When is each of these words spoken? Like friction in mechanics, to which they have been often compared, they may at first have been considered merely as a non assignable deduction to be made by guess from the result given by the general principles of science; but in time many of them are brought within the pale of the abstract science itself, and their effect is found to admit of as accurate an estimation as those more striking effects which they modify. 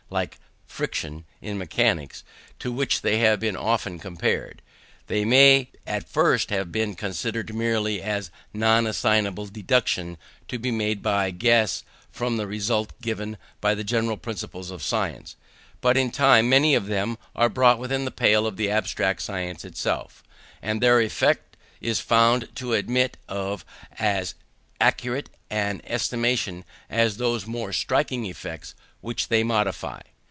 Like 0.13 0.37
friction 0.65 1.23
in 1.41 1.57
mechanics, 1.57 2.25
to 2.59 2.69
which 2.69 2.99
they 3.01 3.19
have 3.19 3.39
been 3.39 3.55
often 3.55 3.97
compared, 3.97 4.61
they 5.07 5.23
may 5.23 5.69
at 5.87 6.09
first 6.09 6.49
have 6.49 6.69
been 6.69 6.95
considered 6.95 7.55
merely 7.55 8.01
as 8.01 8.27
a 8.53 8.57
non 8.57 8.85
assignable 8.87 9.47
deduction 9.47 10.17
to 10.49 10.59
be 10.59 10.69
made 10.69 11.01
by 11.01 11.31
guess 11.31 11.85
from 12.11 12.35
the 12.35 12.45
result 12.45 12.91
given 13.01 13.37
by 13.61 13.73
the 13.73 13.85
general 13.85 14.17
principles 14.17 14.69
of 14.69 14.83
science; 14.83 15.37
but 15.79 15.95
in 15.95 16.11
time 16.11 16.49
many 16.49 16.75
of 16.75 16.87
them 16.87 17.17
are 17.33 17.47
brought 17.47 17.79
within 17.79 18.03
the 18.03 18.11
pale 18.11 18.45
of 18.45 18.57
the 18.57 18.69
abstract 18.69 19.21
science 19.21 19.63
itself, 19.63 20.25
and 20.61 20.81
their 20.81 20.99
effect 20.99 21.55
is 21.79 22.01
found 22.01 22.53
to 22.53 22.73
admit 22.73 23.15
of 23.29 23.63
as 23.97 24.35
accurate 24.81 25.29
an 25.49 25.79
estimation 25.85 26.63
as 26.89 27.15
those 27.15 27.45
more 27.47 27.71
striking 27.73 28.25
effects 28.25 28.75
which 29.01 29.29
they 29.29 29.43
modify. 29.43 29.99